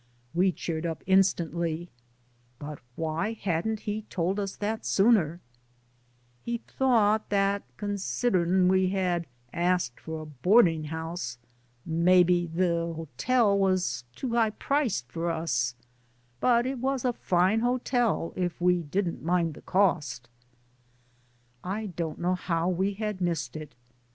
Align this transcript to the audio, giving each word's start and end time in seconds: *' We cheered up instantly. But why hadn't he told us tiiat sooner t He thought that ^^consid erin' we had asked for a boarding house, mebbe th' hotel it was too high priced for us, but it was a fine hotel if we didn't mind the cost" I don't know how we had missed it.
*' 0.17 0.33
We 0.33 0.51
cheered 0.51 0.83
up 0.87 1.03
instantly. 1.05 1.91
But 2.57 2.79
why 2.95 3.33
hadn't 3.33 3.81
he 3.81 4.01
told 4.09 4.39
us 4.39 4.57
tiiat 4.57 4.83
sooner 4.83 5.37
t 6.43 6.51
He 6.51 6.57
thought 6.57 7.29
that 7.29 7.61
^^consid 7.77 8.33
erin' 8.33 8.67
we 8.67 8.89
had 8.89 9.27
asked 9.53 9.99
for 9.99 10.21
a 10.21 10.25
boarding 10.25 10.85
house, 10.85 11.37
mebbe 11.85 12.51
th' 12.55 12.95
hotel 12.95 13.53
it 13.53 13.59
was 13.59 14.03
too 14.15 14.33
high 14.33 14.49
priced 14.49 15.07
for 15.11 15.29
us, 15.29 15.75
but 16.39 16.65
it 16.65 16.79
was 16.79 17.05
a 17.05 17.13
fine 17.13 17.59
hotel 17.59 18.33
if 18.35 18.59
we 18.59 18.81
didn't 18.81 19.21
mind 19.21 19.53
the 19.53 19.61
cost" 19.61 20.27
I 21.63 21.85
don't 21.95 22.17
know 22.17 22.33
how 22.33 22.67
we 22.69 22.95
had 22.95 23.21
missed 23.21 23.55
it. 23.55 23.75